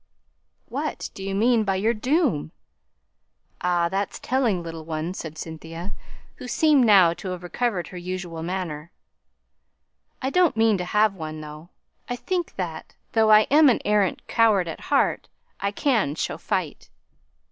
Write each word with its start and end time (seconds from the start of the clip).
"What 0.65 1.11
do 1.13 1.21
you 1.23 1.35
mean 1.35 1.63
by 1.63 1.75
your 1.75 1.93
doom?" 1.93 2.51
"Ah, 3.61 3.87
that's 3.87 4.17
telling, 4.17 4.63
little 4.63 4.83
one," 4.83 5.13
said 5.13 5.37
Cynthia, 5.37 5.93
who 6.37 6.47
seemed 6.47 6.85
now 6.87 7.13
to 7.13 7.27
have 7.29 7.43
recovered 7.43 7.89
her 7.89 7.97
usual 7.99 8.41
manner. 8.41 8.91
"I 10.19 10.31
don't 10.31 10.57
mean 10.57 10.79
to 10.79 10.85
have 10.85 11.13
one, 11.13 11.39
though. 11.41 11.69
I 12.09 12.15
think 12.15 12.55
that, 12.55 12.95
though 13.11 13.29
I 13.31 13.41
am 13.51 13.69
an 13.69 13.79
arrant 13.85 14.25
coward 14.27 14.67
at 14.67 14.79
heart, 14.89 15.27
I 15.59 15.69
can 15.69 16.15
show 16.15 16.39
fight." 16.39 16.89